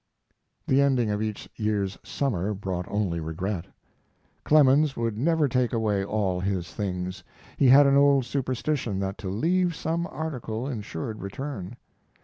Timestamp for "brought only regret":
2.55-3.67